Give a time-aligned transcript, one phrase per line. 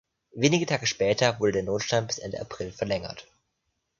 [0.33, 3.27] Wenige Tage später wurde der Notstand bis Ende April verlängert.